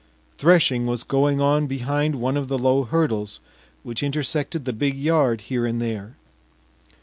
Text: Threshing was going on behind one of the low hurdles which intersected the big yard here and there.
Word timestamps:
Threshing 0.35 0.87
was 0.87 1.03
going 1.03 1.39
on 1.39 1.67
behind 1.67 2.15
one 2.15 2.35
of 2.35 2.47
the 2.47 2.57
low 2.57 2.85
hurdles 2.85 3.39
which 3.83 4.01
intersected 4.01 4.65
the 4.65 4.73
big 4.73 4.97
yard 4.97 5.41
here 5.41 5.63
and 5.63 5.79
there. 5.79 6.15